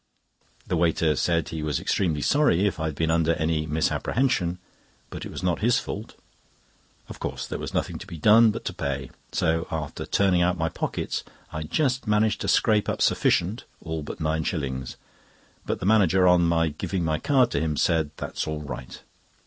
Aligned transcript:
The 0.65 0.75
waiter 0.75 1.15
said 1.15 1.49
he 1.49 1.61
was 1.61 1.79
extremely 1.79 2.23
sorry 2.23 2.65
if 2.65 2.79
I 2.79 2.85
had 2.85 2.95
been 2.95 3.11
under 3.11 3.35
any 3.35 3.67
misapprehension; 3.67 4.57
but 5.11 5.25
it 5.27 5.31
was 5.31 5.43
not 5.43 5.59
his 5.59 5.77
fault. 5.77 6.15
Of 7.07 7.19
course 7.19 7.45
there 7.45 7.59
was 7.59 7.75
nothing 7.75 7.99
to 7.99 8.07
be 8.07 8.17
done 8.17 8.49
but 8.49 8.65
to 8.65 8.73
pay. 8.73 9.11
So, 9.31 9.67
after 9.69 10.07
turning 10.07 10.41
out 10.41 10.57
my 10.57 10.69
pockets, 10.69 11.23
I 11.53 11.61
just 11.61 12.07
managed 12.07 12.41
to 12.41 12.47
scrape 12.47 12.89
up 12.89 12.99
sufficient, 12.99 13.65
all 13.79 14.01
but 14.01 14.19
nine 14.19 14.43
shillings; 14.43 14.97
but 15.67 15.79
the 15.79 15.85
manager, 15.85 16.27
on 16.27 16.45
my 16.47 16.69
giving 16.69 17.03
my 17.05 17.19
card 17.19 17.51
to 17.51 17.59
him, 17.61 17.77
said: 17.77 18.09
"That's 18.17 18.47
all 18.47 18.63
right." 18.63 19.03